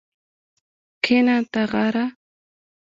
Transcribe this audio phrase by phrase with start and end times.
[1.03, 2.05] کښېنه تاغاره